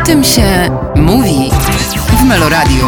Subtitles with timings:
[0.00, 1.50] O tym się mówi
[2.20, 2.84] w Meloradiu.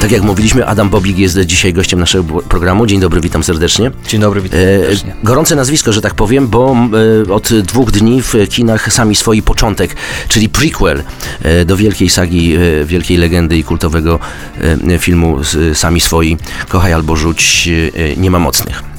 [0.00, 2.86] Tak jak mówiliśmy, Adam Bobik jest dzisiaj gościem naszego programu.
[2.86, 3.90] Dzień dobry, witam serdecznie.
[4.08, 5.14] Dzień dobry, witam E, serdecznie.
[5.24, 6.76] gorące nazwisko, że tak powiem, bo
[7.28, 9.96] e, od dwóch dni w kinach sami swoi początek,
[10.28, 11.02] czyli prequel
[11.42, 14.18] e, do wielkiej sagi, wielkiej legendy i kultowego
[14.98, 15.36] filmu
[15.74, 16.36] Sami swoi,
[16.68, 17.68] Kochaj albo rzuć,
[18.16, 18.91] nie ma mocnych.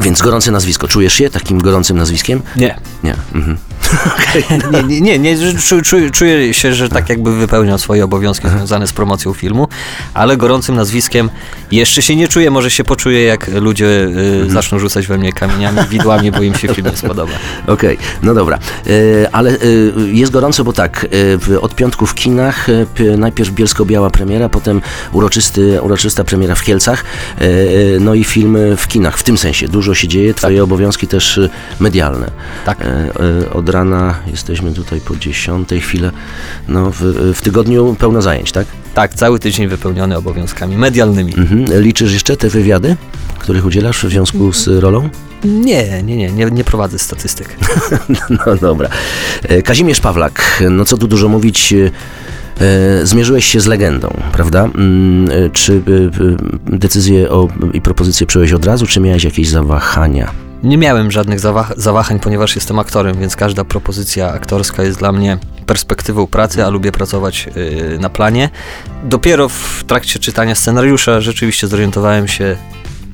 [0.00, 0.88] Więc gorące nazwisko.
[0.88, 2.42] Czujesz się takim gorącym nazwiskiem?
[2.56, 2.80] Nie.
[3.02, 3.14] Nie.
[3.34, 3.58] Mhm.
[4.72, 8.48] nie, nie, nie, nie że czu, czu, czuję się, że tak jakby wypełniał swoje obowiązki
[8.48, 9.68] związane z promocją filmu,
[10.14, 11.30] ale gorącym nazwiskiem
[11.70, 15.78] jeszcze się nie czuję, może się poczuję jak ludzie y, zaczną rzucać we mnie kamieniami,
[15.90, 17.32] widłami, bo im się film nie spodoba.
[17.66, 18.58] Okej, no dobra.
[18.86, 18.90] E,
[19.34, 19.56] ale e,
[20.12, 21.06] jest gorąco, bo tak,
[21.50, 22.66] e, od piątku w kinach,
[23.18, 24.80] najpierw bielsko-biała premiera, potem
[25.12, 27.04] uroczysty, uroczysta premiera w Kielcach,
[28.00, 29.18] no i film w kinach.
[29.18, 31.40] W tym sensie dużo się dzieje, twoje obowiązki też
[31.80, 32.30] medialne.
[32.66, 32.78] Tak.
[33.52, 36.10] Od rana jesteśmy tutaj po dziesiątej chwilę,
[36.68, 37.00] no w,
[37.34, 38.66] w tygodniu pełno zajęć, tak?
[38.94, 41.34] Tak, cały tydzień wypełniony obowiązkami medialnymi.
[41.38, 41.82] Mhm.
[41.82, 42.96] Liczysz jeszcze te wywiady,
[43.38, 45.08] których udzielasz w związku z rolą?
[45.44, 47.56] Nie, nie, nie, nie, nie prowadzę statystyk.
[48.46, 48.88] No dobra.
[49.42, 51.74] E, Kazimierz Pawlak, no co tu dużo mówić,
[52.60, 54.64] e, zmierzyłeś się z legendą, prawda?
[54.64, 55.82] Mm, e, Czy
[56.66, 60.47] decyzję o, i propozycję przyjąłeś od razu, czy miałeś jakieś zawahania?
[60.62, 65.38] Nie miałem żadnych zawah- zawahań, ponieważ jestem aktorem, więc każda propozycja aktorska jest dla mnie
[65.66, 68.50] perspektywą pracy, a lubię pracować yy, na planie.
[69.04, 72.56] Dopiero w trakcie czytania scenariusza rzeczywiście zorientowałem się,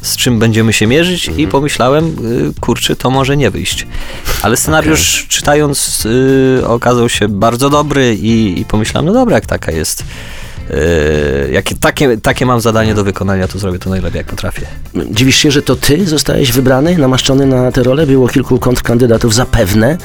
[0.02, 3.86] z czym będziemy się mierzyć i pomyślałem, yy, kurczę, to może nie wyjść.
[4.42, 6.04] Ale scenariusz czytając
[6.58, 10.04] yy, okazał się bardzo dobry i, i pomyślałem, no dobra, jak taka jest.
[10.70, 14.66] Yy, jakie, takie, takie mam zadanie do wykonania, to zrobię to najlepiej, jak potrafię.
[15.10, 18.06] Dziwisz się, że to ty zostałeś wybrany, namaszczony na tę rolę?
[18.06, 19.98] Było kilku kontrkandydatów zapewne.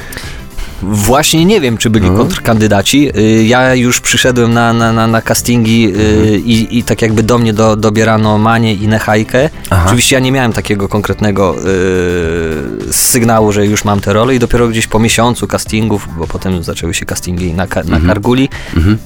[0.83, 2.27] Właśnie nie wiem, czy byli Mhm.
[2.27, 3.11] kontrkandydaci.
[3.17, 6.45] Y, Ja już przyszedłem na, na, na, na castingi y, Mhm.
[6.45, 9.49] i, i tak jakby do mnie do, dobierano Manię i Nechajkę.
[9.69, 9.83] Aha.
[9.85, 11.55] Oczywiście ja nie miałem takiego konkretnego
[12.89, 16.63] y, sygnału, że już mam tę rolę i dopiero gdzieś po miesiącu castingów, bo potem
[16.63, 18.97] zaczęły się castingi na, na Karguli, Mhm.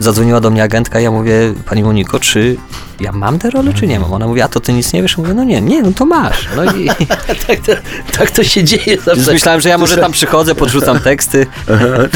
[0.00, 2.56] Zadzwoniła do mnie agentka i ja mówię, pani Moniko, czy
[3.00, 4.12] ja mam tę rolę, czy nie mam?
[4.12, 5.18] Ona mówi, a to ty nic nie wiesz?
[5.18, 6.48] Mówię, no nie, nie, no to masz.
[6.56, 6.88] No i
[7.46, 7.72] tak, to,
[8.18, 9.32] tak to się dzieje zawsze.
[9.32, 11.46] myślałem, że ja może tam przychodzę, podrzucam teksty.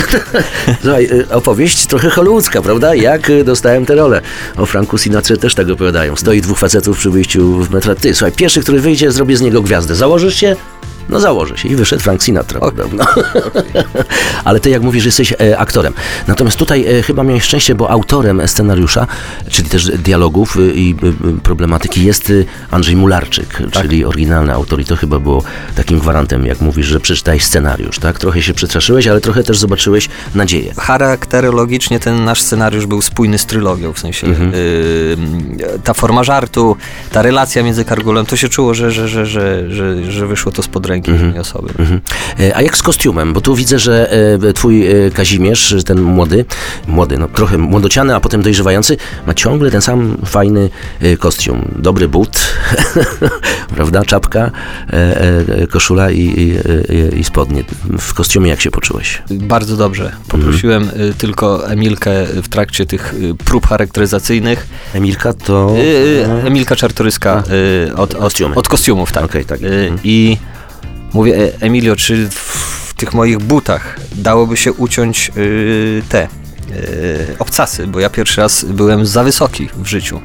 [0.82, 2.94] Słuchaj, y, opowieść trochę hollywoodzka, prawda?
[2.94, 4.20] Jak y, dostałem tę rolę.
[4.56, 6.16] O Franku Sinatrze też tak opowiadają.
[6.16, 7.94] Stoi dwóch facetów przy wyjściu w metra.
[7.94, 9.94] Ty, słuchaj, pierwszy, który wyjdzie, zrobię z niego gwiazdę.
[9.94, 10.56] Założysz się?
[11.10, 11.68] No założę się.
[11.68, 13.04] I wyszedł Frank Sinatra podobno.
[14.44, 15.92] Ale ty, jak mówisz, jesteś e, aktorem.
[16.26, 19.06] Natomiast tutaj e, chyba miałeś szczęście, bo autorem scenariusza,
[19.50, 20.94] czyli też dialogów y, i
[21.36, 24.80] y, problematyki jest y, Andrzej Mularczyk, czyli oryginalny autor.
[24.80, 25.42] I to chyba było
[25.76, 28.18] takim gwarantem, jak mówisz, że przeczytałeś scenariusz, tak?
[28.18, 30.74] Trochę się przestraszyłeś, ale trochę też zobaczyłeś nadzieję.
[30.76, 34.52] charakterologicznie ten nasz scenariusz był spójny z trylogią, w sensie Mhm.
[34.54, 35.16] y,
[35.84, 36.76] ta forma żartu,
[37.12, 40.62] ta relacja między Kargulem, to się czuło, że, że, że, że, że, że wyszło to
[40.62, 41.68] spod ręki jednej osoby.
[41.78, 42.00] Mhm.
[42.40, 43.32] E, A jak z kostiumem?
[43.32, 44.12] Bo tu widzę, że
[44.48, 46.44] e, twój e, Kazimierz, ten młody,
[46.86, 48.96] młody, no trochę młodociany, a potem dojrzewający,
[49.26, 50.70] ma ciągle ten sam fajny
[51.18, 51.74] kostium.
[51.76, 52.54] Dobry but,
[53.76, 54.04] prawda?
[54.04, 54.50] Czapka,
[55.70, 57.64] koszula i, i, i, spodnie.
[57.98, 59.22] W kostiumie jak się poczułeś?
[59.30, 60.12] Bardzo dobrze.
[60.28, 64.66] Poprosiłem y, tylko Emilkę w trakcie tych prób charakteryzacyjnych.
[64.94, 65.74] Emilka to...
[66.44, 67.42] Emilka Czartoryska
[67.96, 69.24] od, od, od kostiumów, tak.
[69.24, 69.62] Okej, tak.
[69.62, 69.98] Mhm.
[70.04, 70.36] I
[71.12, 76.28] mówię, e, Emilio, czy w tych moich butach dałoby się uciąć y, te
[76.70, 80.20] y, obcasy, bo ja pierwszy raz byłem za wysoki w życiu.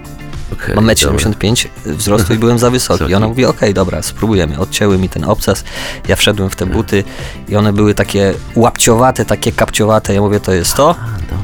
[0.53, 0.93] Okej, Mam dobra.
[0.93, 3.03] 1,75 m wzrostu i byłem za wysoki.
[3.03, 4.59] I ona mówi, okej, dobra, spróbujemy.
[4.59, 5.63] Odcięły mi ten obcas,
[6.07, 7.03] ja wszedłem w te buty
[7.49, 10.13] i one były takie łapciowate, takie kapciowate.
[10.13, 10.95] Ja mówię, to jest to.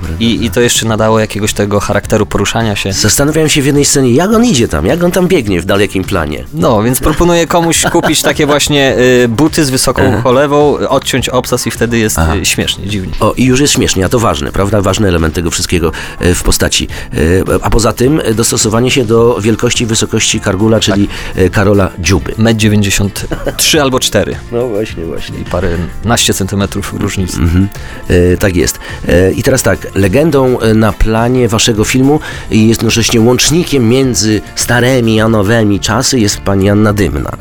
[0.02, 2.94] Dobra, I, I to jeszcze nadało jakiegoś tego charakteru poruszania się.
[2.94, 6.04] Zastanawiałem się w jednej scenie, jak on idzie tam, jak on tam biegnie w dalekim
[6.04, 6.44] planie.
[6.54, 11.72] No, więc proponuję komuś kupić takie właśnie y, buty z wysoką cholewą, odciąć obcas i
[11.72, 12.36] wtedy jest Aha.
[12.36, 13.14] y, śmiesznie, dziwnie.
[13.20, 14.82] O, i już jest śmiesznie, a to ważne, prawda?
[14.82, 16.88] Ważny element tego wszystkiego e, w postaci.
[17.14, 22.32] E, A poza tym dostosowanie się do wielkości, wysokości Kargula, czyli e, Karola Dziuby.
[22.32, 25.40] 1,93 m albo 4 No właśnie, właśnie.
[25.40, 25.70] i parę
[26.06, 27.38] naście centymetrów różnicy.
[27.38, 27.68] Mhm.
[28.08, 28.80] E, tak jest.
[29.08, 32.20] E, I teraz tak, legendą e, na planie waszego filmu
[32.52, 37.32] i jednocześnie łącznikiem między starymi a nowymi czasy jest pani Anna Dymna.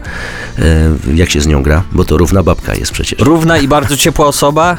[0.58, 0.64] E,
[1.14, 1.82] jak się z nią gra?
[1.92, 3.18] Bo to równa babka jest przecież.
[3.18, 4.76] Równa i bardzo ciepła osoba.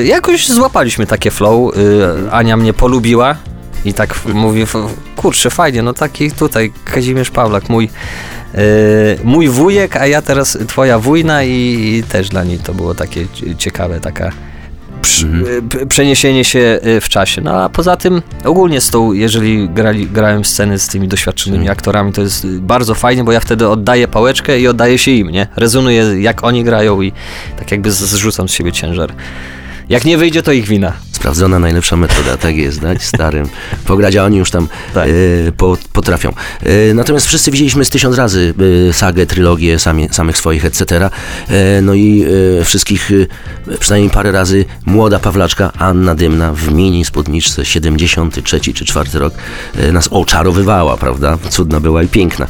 [0.00, 1.74] Y, jakoś złapaliśmy takie flow.
[2.30, 3.36] Ania mnie polubiła.
[3.84, 4.64] I tak mówi,
[5.16, 7.88] kurczę, fajnie, no taki tutaj Kazimierz Pawlak, mój,
[8.54, 8.58] e,
[9.24, 13.26] mój wujek, a ja teraz twoja wujna i, i też dla niej to było takie
[13.26, 14.32] cie- ciekawe, taka
[15.24, 15.88] Mhm.
[15.88, 17.40] przeniesienie się e, w czasie.
[17.42, 21.72] No a poza tym ogólnie z tą, jeżeli grali, grałem sceny z tymi doświadczonymi Mhm.
[21.78, 25.46] aktorami, to jest bardzo fajnie, bo ja wtedy oddaję pałeczkę i oddaję się im, nie?
[25.56, 27.12] Rezonuję jak oni grają i
[27.58, 29.12] tak jakby zrzucam z siebie ciężar.
[29.88, 30.92] Jak nie wyjdzie, to ich wina.
[31.26, 33.48] Sprawdzona najlepsza metoda, tak jest, dać starym
[33.86, 35.08] pograć, a oni już tam Tak.
[35.08, 36.32] e, po, potrafią.
[36.62, 38.54] E, natomiast wszyscy widzieliśmy z tysiąc razy
[38.88, 41.10] e, sagę, trylogię sami, samych swoich, etc.
[41.82, 42.24] No i
[42.64, 43.10] wszystkich
[43.80, 49.34] przynajmniej parę razy młoda Pawlaczka Anna Dymna w mini spódniczce 73 czy 4 rok
[49.92, 51.38] nas oczarowywała, prawda?
[51.50, 52.46] Cudna była i piękna.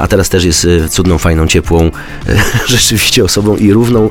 [0.00, 1.90] A teraz też jest cudną, fajną, ciepłą
[2.68, 4.10] rzeczywiście osobą i równą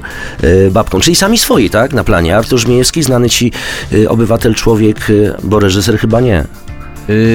[0.71, 0.99] babką.
[0.99, 1.93] Czyli sami swoi, tak?
[1.93, 2.37] Na planie.
[2.37, 3.51] Artur Żmijewski, znany ci
[4.07, 6.43] obywatel, człowiek, e, bo reżyser chyba nie,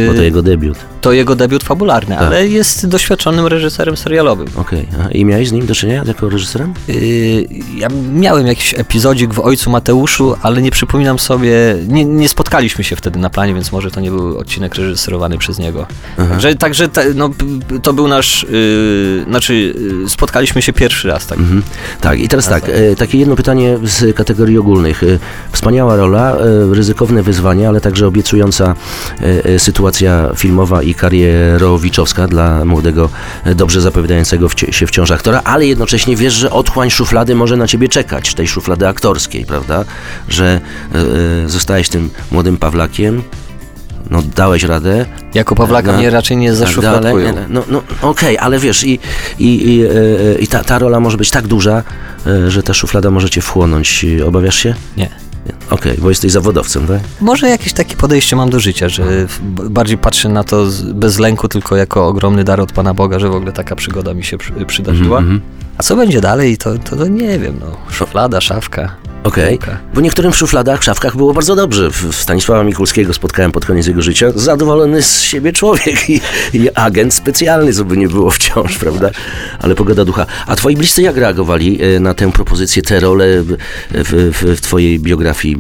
[0.07, 0.79] bo to Yy, jego debiut.
[1.07, 2.27] To jego debiut fabularny, Tak.
[2.27, 4.49] ale jest doświadczonym reżyserem serialowym.
[4.57, 4.87] Okej.
[4.99, 5.09] aha.
[5.13, 6.75] I miałeś z nim do czynienia jako reżyserem?
[6.89, 12.85] Yy, ja miałem jakiś epizodzik w Ojcu Mateuszu, ale nie przypominam sobie, nie, nie spotkaliśmy
[12.85, 15.87] się wtedy na planie, więc może to nie był odcinek reżyserowany przez niego.
[16.17, 17.31] Także, także no,
[17.83, 19.55] to był nasz, yy, znaczy
[20.03, 21.39] yy, spotkaliśmy się pierwszy raz, tak.
[21.39, 21.63] Mhm.
[22.01, 25.03] Tak, i teraz tak, e, takie jedno pytanie z kategorii ogólnych.
[25.03, 25.07] E,
[25.53, 28.75] Wspaniała rola, e, ryzykowne wyzwanie, ale także obiecująca
[29.59, 33.09] sytuacja filmowa i karierowiczowska dla młodego,
[33.45, 37.89] e, dobrze zapowiadającego się wciąż aktora, ale jednocześnie wiesz, że otchłań szuflady może na ciebie
[37.89, 39.85] czekać, tej szuflady aktorskiej, prawda?
[40.29, 40.61] Że
[40.95, 40.99] e,
[41.45, 43.23] e, zostałeś tym młodym Pawlakiem,
[44.11, 47.35] no dałeś radę, Jako Pawlaka No, mnie raczej nie tak zaszufladkują.
[47.35, 47.47] dalej.
[47.49, 48.99] No, no okej, ale wiesz, i,
[49.39, 49.85] i, i,
[50.41, 51.83] i ta, ta rola może być tak duża,
[52.49, 54.07] że ta szuflada może cię wchłonąć.
[54.27, 54.75] Obawiasz się?
[54.97, 55.26] Nie.
[55.71, 57.01] Okej, bo jesteś zawodowcem, tak?
[57.21, 59.27] Może jakieś takie podejście mam do życia, że
[59.71, 63.35] bardziej patrzę na to bez lęku, tylko jako ogromny dar od Pana Boga, że w
[63.35, 65.19] ogóle taka przygoda mi się przy, przydarzyła.
[65.19, 65.41] Mhm.
[65.79, 67.77] A co będzie dalej, to, to, to nie wiem, no.
[67.91, 68.97] Szuflada, szafka.
[69.25, 69.79] Okej, Półka.
[69.95, 71.91] bo niektórym w szufladach, w szafkach było bardzo dobrze.
[71.91, 76.21] W- Stanisława Mikulskiego spotkałem pod koniec jego życia zadowolony z siebie człowiek i,
[76.53, 79.11] i agent specjalny, co by nie było wciąż, prawda?
[79.61, 80.27] Ale pogoda ducha.
[80.47, 83.57] A twoi bliscy jak reagowali e, na tę propozycję, tę rolę w,
[83.91, 85.57] w, w twojej biografii?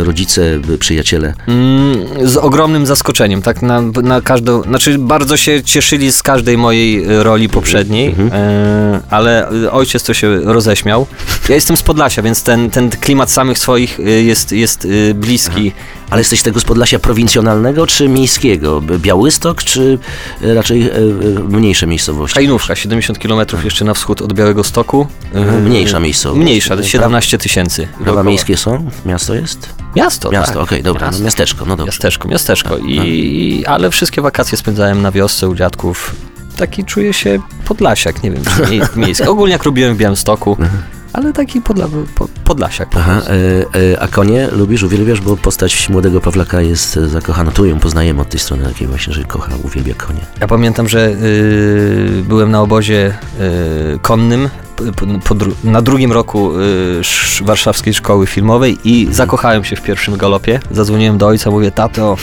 [0.00, 0.42] E, Rodzice,
[0.74, 1.34] e, przyjaciele?
[1.48, 3.62] Mm, z ogromnym zaskoczeniem, tak?
[3.62, 10.02] Na, na każdą, znaczy bardzo się cieszyli z każdej mojej roli poprzedniej, e, ale ojciec
[10.04, 11.06] to się roześmiał.
[11.48, 15.72] Ja jestem z Podlasia, więc ten, ten klimat samych swoich e, jest, jest e, bliski.
[16.10, 18.80] Ale jesteś tego z Podlasia prowincjonalnego czy miejskiego?
[18.80, 19.98] Białystok czy
[20.42, 20.90] e, raczej
[21.48, 22.34] mniejsze miejscowości?
[22.34, 25.06] Hajnówka, 70 km jeszcze na wschód od Białego Stoku.
[25.34, 26.42] Mhm, Mniejsza miejscowość.
[26.42, 27.88] Mniejsza, 17 tysięcy.
[28.04, 28.90] Prawa miejskie są?
[29.06, 29.68] Miasto jest?
[29.96, 30.62] Miasto, Miasto, tak.
[30.62, 31.06] okej, dobra.
[31.06, 31.18] Miasto.
[31.18, 31.86] No, miasteczko, no dobrze.
[31.86, 32.76] Miasteczko, miasteczko.
[32.76, 36.14] I, i, ale wszystkie wakacje spędzałem na wiosce u dziadków.
[36.56, 38.42] Taki czuję się podlasiak, nie wiem,
[38.96, 39.28] miejski.
[39.28, 40.56] Ogólnie jak robiłem w Białymstoku,
[41.14, 45.88] ale taki podla, po, podlasiak po Aha, e, e, a konie lubisz, uwielbiasz, bo postać
[45.88, 47.50] młodego Pawlaka jest e, zakochana.
[47.50, 50.20] Tu ją poznajemy od tej strony takiej właśnie, że kocha, uwielbia konie.
[50.40, 53.14] Ja pamiętam, że y, byłem na obozie
[53.94, 54.84] y, konnym po,
[55.24, 60.16] po, dru- na drugim roku y, sz, warszawskiej szkoły filmowej i zakochałem się w pierwszym
[60.16, 60.60] galopie.
[60.70, 62.16] Zadzwoniłem do ojca, mówię, tato,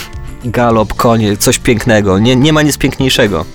[0.46, 3.46] galop, konie, coś pięknego, nie, nie ma nic piękniejszego.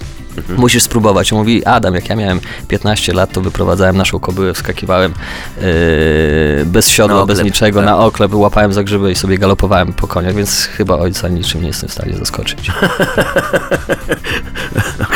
[0.56, 1.32] Musisz spróbować.
[1.32, 5.12] On mówi, Adam, jak ja miałem 15 lat, to wyprowadzałem naszą kobyłę, wskakiwałem
[5.60, 5.66] yy,
[6.66, 7.86] bez siodła, bez niczego, tak.
[7.86, 11.66] na oklep, łapałem za grzyby i sobie galopowałem po koniach, więc chyba ojca niczym nie
[11.66, 12.70] jestem w stanie zaskoczyć.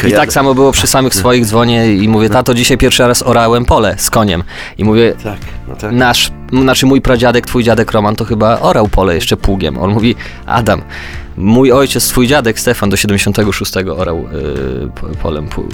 [0.09, 3.65] I tak samo było przy samych swoich dzwonię i mówię, tato, dzisiaj pierwszy raz orałem
[3.65, 4.43] pole z koniem.
[4.79, 5.93] I mówię, Tak, no tak.
[5.93, 9.79] nasz, znaczy mój pradziadek, twój dziadek Roman to chyba orał pole jeszcze pługiem.
[9.79, 10.15] On mówi,
[10.47, 10.83] Adam,
[11.37, 15.65] mój ojciec, twój dziadek Stefan do 76 orał y, po- polem, pu,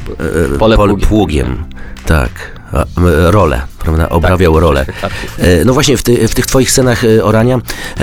[0.55, 1.09] E, pole pol- pługiem.
[1.09, 1.65] pługiem.
[2.07, 2.31] Tak.
[2.73, 4.09] M, rolę, prawda?
[4.09, 4.87] Obrabiał Tak, rolę.
[5.03, 5.13] tak.
[5.39, 7.59] E, No właśnie, w, ty, w tych twoich scenach e, orania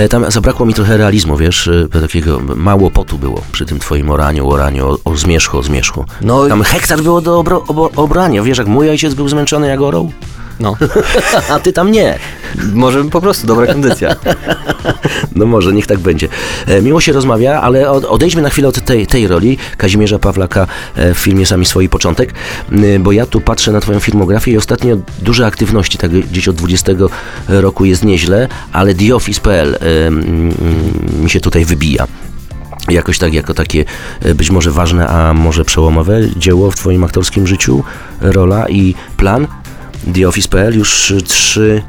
[0.09, 1.69] tam zabrakło mi trochę realizmu, wiesz,
[2.01, 6.05] takiego mało potu było przy tym twoim oraniu, oraniu, o, o zmierzchu, o zmierzchu.
[6.21, 7.63] No, Tam hektar było do obro,
[7.95, 10.11] obrania, wiesz, jak mój ojciec był zmęczony jak orał,
[10.59, 10.75] no,
[11.49, 12.19] a ty tam nie.
[12.73, 14.15] może po prostu dobra kondycja.
[15.35, 16.27] No może, niech tak będzie.
[16.67, 20.67] E, miło się rozmawia, ale od- odejdźmy na chwilę od tej, tej roli Kazimierza Pawlaka
[20.95, 22.33] e, w filmie Sami Swoi Początek,
[22.99, 26.91] bo ja tu patrzę na twoją filmografię i ostatnio duże aktywności, tak gdzieś od 20
[27.47, 30.51] roku jest nieźle, ale TheOffice.pl e, m,
[31.23, 32.07] mi się tutaj wybija.
[32.89, 33.85] Jakoś tak, jako takie
[34.21, 37.83] e, być może ważne, a może przełomowe dzieło w twoim aktorskim życiu,
[38.21, 39.47] rola i plan.
[40.15, 41.81] TheOffice.pl już trzy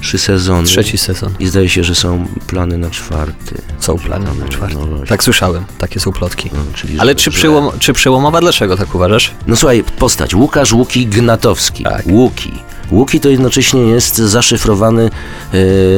[0.00, 0.66] Trzy sezony.
[0.66, 1.30] Trzeci sezon.
[1.38, 3.62] I zdaje się, że są plany na czwarty.
[3.78, 4.74] Są plany na czwarty.
[4.74, 5.06] No.
[5.08, 6.50] Tak słyszałem, takie są plotki.
[6.52, 8.40] No, czyli Ale że- czy, że- przyłom, czy przełomowa?
[8.40, 9.34] Dlaczego tak uważasz?
[9.46, 11.84] No słuchaj, postać Łukasz Łuki Gnatowski.
[11.84, 12.02] Tak.
[12.06, 12.52] Łuki.
[12.90, 15.10] Łuki to jednocześnie jest zaszyfrowany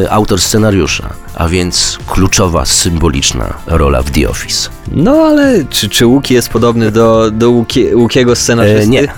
[0.04, 4.68] e, autor scenariusza, a więc kluczowa, symboliczna rola w The Office.
[4.92, 8.82] No ale czy, czy Łuki jest podobny do, do Łuki, Łukiego scenarzysty?
[8.82, 9.08] E, nie.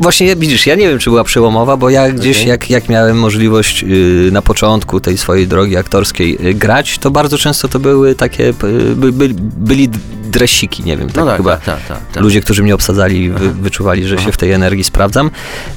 [0.00, 2.48] Właśnie widzisz, ja nie wiem, czy była przełomowa, bo ja gdzieś, Okej.
[2.48, 7.38] jak, jak miałem możliwość y, na początku tej swojej drogi aktorskiej y, grać, to bardzo
[7.38, 8.52] często to były takie, y,
[8.96, 9.88] by, by, byli
[10.24, 11.56] dresiki, nie wiem, tak No tak, chyba.
[11.56, 12.22] tak, tak, tak, tak.
[12.22, 15.30] Ludzie, którzy mnie obsadzali, wy, wyczuwali, że się w tej energii sprawdzam.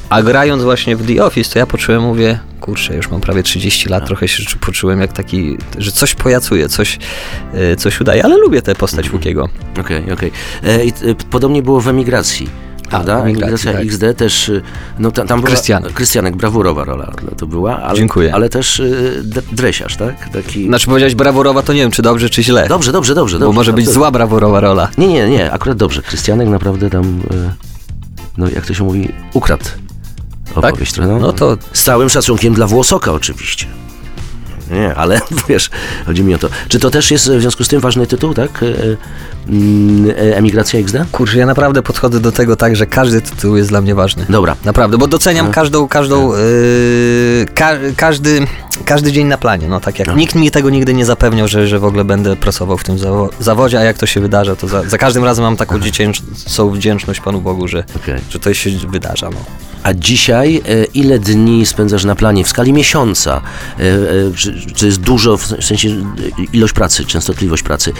[0.09, 3.89] A grając właśnie w The Office, to ja poczułem, mówię, kurczę, już mam prawie 30
[3.89, 6.99] lat, trochę się poczułem jak taki, że coś pojacuje, coś,
[7.77, 9.15] coś udaje, ale lubię tę postać Mhm.
[9.15, 9.49] Łukiego.
[9.79, 10.31] Okej, okej.
[10.63, 12.49] E, i, e, Podobnie było w emigracji.
[12.89, 13.17] Prawda?
[13.21, 13.81] w Emigracji, Emigracja tak.
[13.81, 14.61] XD też, e,
[14.99, 15.55] no ta, tam była...
[15.93, 16.35] Krystianek.
[16.35, 17.77] Brawurowa rola to była.
[17.79, 18.33] Ale, Dziękuję.
[18.35, 18.81] Ale też
[19.23, 20.29] d- dresiarz, tak?
[20.29, 20.67] Taki...
[20.67, 22.67] Znaczy powiedziałeś brawurowa, to nie wiem, czy dobrze, czy źle.
[22.67, 23.39] Dobrze, dobrze, dobrze.
[23.39, 24.89] Bo dobrze, może być zła brawurowa rola.
[24.97, 26.01] Nie, nie, nie, akurat dobrze.
[26.01, 27.03] Krystianek naprawdę tam,
[27.33, 27.53] e,
[28.37, 29.65] no jak to się mówi, ukradł
[30.55, 31.19] opowieść trochę.
[31.19, 33.65] No to Z całym szacunkiem dla Włosoka oczywiście.
[34.71, 35.69] Nie, ale wiesz,
[36.05, 36.49] chodzi mi o to.
[36.67, 38.63] Czy to też jest w związku z tym ważny tytuł, tak?
[38.63, 38.65] E,
[39.49, 40.97] mm, e, Emigracja XD?
[41.11, 44.25] kurczę, ja naprawdę podchodzę do tego tak, że każdy tytuł jest dla mnie ważny.
[44.29, 44.55] Dobra.
[44.65, 48.47] Naprawdę, bo doceniam każdą, każdą, yy, ka każdy,
[48.85, 51.79] każdy dzień na planie, no tak jak nikt mi tego nigdy nie zapewniał, że, że
[51.79, 54.83] w ogóle będę pracował w tym zawo zawodzie, a jak to się wydarza, to za,
[54.83, 58.19] za każdym razem mam taką dziecięcą wdzięczność Panu Bogu, że, Okej.
[58.29, 59.66] że to się wydarza, no.
[59.83, 63.41] A dzisiaj e, ile dni spędzasz na planie w skali miesiąca?
[63.79, 65.89] E, e, czy, czy jest dużo, w sensie
[66.53, 67.93] ilość pracy, częstotliwość pracy?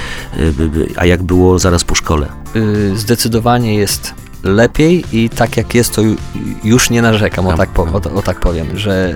[0.96, 2.28] A jak było zaraz po szkole?
[2.56, 6.18] Yy, zdecydowanie jest lepiej i tak jak jest, to ju-
[6.64, 9.16] już nie narzekam, o tak, po, o, o tak powiem, że,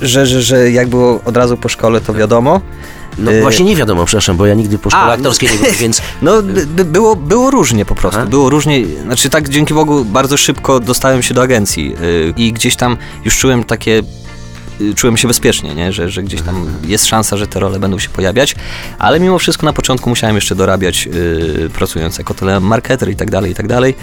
[0.00, 2.60] yy, że, że, że jak było od razu po szkole, to wiadomo.
[3.18, 5.74] No E, właśnie nie wiadomo, przepraszam, bo ja nigdy po szkole A, aktorskiej nie byłem,
[5.84, 6.02] więc...
[6.22, 8.20] No, by, by było, było różnie po prostu.
[8.20, 8.28] Aha.
[8.30, 8.84] Było różnie.
[9.02, 13.38] Znaczy, tak dzięki Bogu bardzo szybko dostałem się do agencji yy, i gdzieś tam już
[13.38, 14.02] czułem takie.
[14.80, 15.92] yy, Czułem się bezpiecznie, nie?
[15.92, 18.54] Że, że gdzieś tam jest szansa, że te role będą się pojawiać,
[18.98, 23.52] ale mimo wszystko na początku musiałem jeszcze dorabiać, yy, pracując jako telemarketer i tak dalej,
[23.52, 23.94] i tak dalej.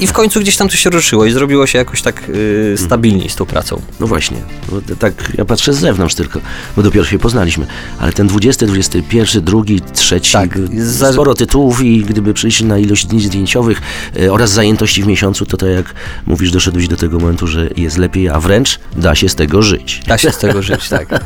[0.00, 3.28] I w końcu gdzieś tam to się ruszyło i zrobiło się jakoś tak yy, stabilniej
[3.28, 3.82] z tą pracą.
[4.00, 4.36] No właśnie,
[4.70, 6.40] bo to tak ja patrzę z zewnątrz tylko,
[6.76, 7.66] bo dopiero się poznaliśmy,
[7.98, 13.06] ale ten 20, 21, drugi, trzeci, Tak, za- sporo tytułów i gdyby przyjść na ilość
[13.06, 13.80] dni zdjęciowych
[14.20, 15.94] y, oraz zajętości w miesiącu, to tak jak
[16.26, 20.02] mówisz, doszedłeś do tego momentu, że jest lepiej, a wręcz da się z tego żyć.
[20.06, 21.08] Da się z tego żyć, tak.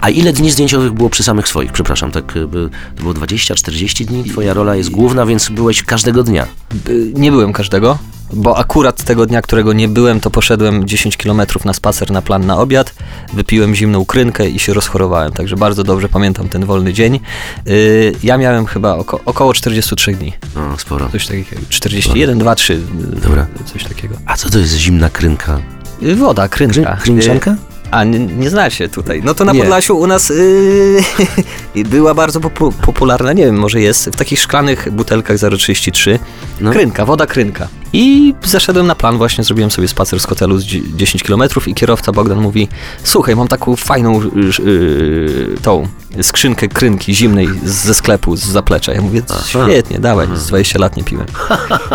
[0.00, 1.72] A ile dni zdjęciowych było przy samych swoich?
[1.72, 4.24] Przepraszam, tak y, by- to było 20, 40 dni?
[4.24, 6.46] Twoja rola jest główna, więc byłeś każdego dnia.
[6.88, 7.95] Y, Nie byłem każdego,
[8.32, 12.46] bo akurat tego dnia, którego nie byłem, to poszedłem 10 km na spacer na plan
[12.46, 12.94] na obiad,
[13.32, 17.20] wypiłem zimną krynkę i się rozchorowałem, także bardzo dobrze pamiętam ten wolny dzień.
[17.68, 21.08] Y, Ja miałem chyba oko, około 43 dni, No, sporo.
[21.08, 22.80] coś takiego, 41, 2, 3, y,
[23.22, 23.46] Dobra.
[23.72, 24.16] coś takiego.
[24.26, 25.58] A co to jest zimna krynka?
[26.02, 26.96] Y, Woda, krynka.
[27.04, 27.56] Kryn-
[27.90, 29.22] A, nie, nie znacie tutaj.
[29.24, 29.60] No to na Nie.
[29.60, 30.32] Podlasiu u nas
[31.74, 36.18] yy, była bardzo popu- popularna, nie wiem, może jest, w takich szklanych butelkach 0,33.
[36.60, 36.70] No.
[36.70, 37.68] Krynka, woda krynka.
[37.92, 41.74] I zeszedłem na plan, właśnie zrobiłem sobie spacer z hotelu z dzie- 10 km i
[41.74, 42.68] kierowca Bogdan mówi,
[43.02, 44.20] słuchaj, mam taką fajną
[44.64, 45.88] yy, tą
[46.22, 48.92] skrzynkę krynki zimnej ze sklepu, z zaplecza.
[48.92, 51.26] Ja mówię, świetnie, dawaj, z 20 lat nie piłem.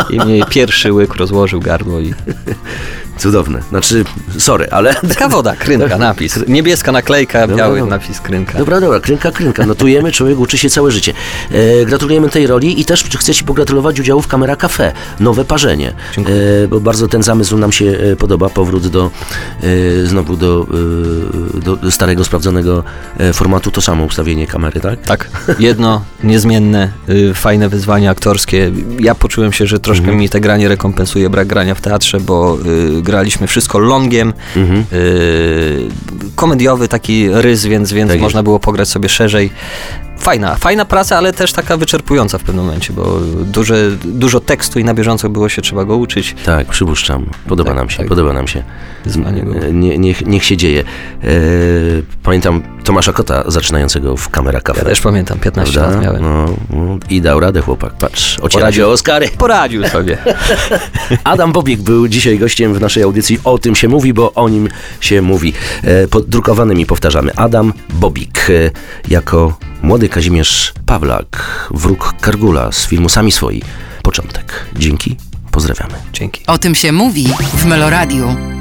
[0.09, 2.13] I mnie pierwszy łyk rozłożył gardło i
[3.21, 3.61] Cudowne.
[3.69, 4.03] Znaczy,
[4.37, 4.95] sorry, ale...
[4.95, 6.39] taka woda, krynka, napis.
[6.47, 7.95] Niebieska naklejka, Dobra, biały dobra.
[7.97, 8.57] napis krynka.
[8.57, 9.65] Dobra, dobra, krynka, krynka.
[9.65, 11.13] Notujemy, człowiek uczy się całe życie.
[11.51, 14.93] E, gratulujemy tej roli i też chcę Ci pogratulować udziału w Kamera Cafe.
[15.19, 15.93] Nowe parzenie.
[16.17, 18.49] E, bo bardzo ten zamysł nam się e, podoba.
[18.49, 19.11] Powrót do,
[20.03, 20.67] e, znowu do,
[21.57, 22.83] e, do, do starego, sprawdzonego
[23.19, 23.71] e, formatu.
[23.71, 25.01] To samo ustawienie kamery, tak?
[25.01, 28.71] Tak, jedno, niezmienne, y, fajne wyzwanie aktorskie.
[28.99, 30.17] Ja poczułem się, że troszkę Mhm.
[30.17, 32.57] mi te granie rekompensuje brak grania w teatrze, bo
[32.97, 34.85] y, graliśmy wszystko longiem, Mhm.
[34.93, 35.87] y,
[36.35, 39.49] komediowy taki rys, więc, więc Tak można było pograć sobie szerzej.
[40.21, 44.83] Fajna, fajna praca, ale też taka wyczerpująca w pewnym momencie, bo duże, dużo tekstu i
[44.83, 46.35] na bieżąco było się, trzeba go uczyć.
[46.45, 47.25] Tak, przypuszczam.
[47.47, 48.07] Podoba Tak, nam się, tak.
[48.07, 48.63] podoba nam się.
[49.67, 50.83] E, Nie, niech, niech się dzieje.
[51.23, 51.27] E,
[52.23, 54.79] pamiętam Tomasza Kota zaczynającego w Kamera Cafe.
[54.79, 55.91] Ja też pamiętam, 15 Prawda?
[55.95, 56.21] lat miałem.
[56.23, 58.87] No, no, I dał radę chłpak, patrz, ociera Poradził.
[58.87, 59.29] o Oscary.
[59.37, 60.17] Poradził sobie.
[61.23, 64.69] Adam Bobik był dzisiaj gościem w naszej audycji O tym się mówi, bo o nim
[64.99, 65.53] się mówi.
[65.83, 67.31] E, Podrukowanymi powtarzamy.
[67.35, 68.71] Adam Bobik e,
[69.11, 73.61] jako młody Kazimierz Pawlak, wróg Kargula z filmu Sami Swoi.
[74.03, 74.65] Początek.
[74.75, 75.17] Dzięki,
[75.51, 75.93] pozdrawiamy.
[76.13, 76.43] Dzięki.
[76.47, 78.60] O tym się mówi w Meloradiu.